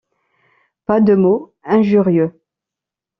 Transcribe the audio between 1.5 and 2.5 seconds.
injurieux.